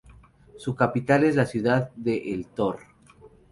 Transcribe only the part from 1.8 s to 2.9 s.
de El Tor.